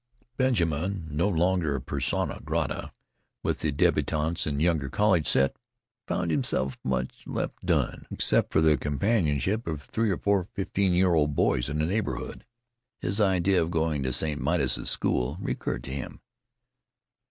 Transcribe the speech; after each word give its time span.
Benjamin, 0.35 1.09
no 1.11 1.29
longer 1.29 1.79
persona 1.79 2.39
grata 2.43 2.91
with 3.43 3.59
the 3.59 3.71
débutantes 3.71 4.47
and 4.47 4.59
younger 4.59 4.89
college 4.89 5.27
set, 5.27 5.55
found 6.07 6.31
himself 6.31 6.75
left 6.83 7.27
much 7.27 7.59
alone, 7.67 8.07
except 8.09 8.51
for 8.51 8.61
the 8.61 8.77
companionship 8.77 9.67
of 9.67 9.83
three 9.83 10.09
or 10.09 10.17
four 10.17 10.47
fifteen 10.55 10.93
year 10.93 11.13
old 11.13 11.35
boys 11.35 11.69
in 11.69 11.77
the 11.77 11.85
neighbourhood. 11.85 12.47
His 12.99 13.21
idea 13.21 13.61
of 13.61 13.69
going 13.69 14.01
to 14.01 14.11
St. 14.11 14.41
Midas's 14.41 14.89
school 14.89 15.37
recurred 15.39 15.83
to 15.83 15.91
him. 15.93 16.19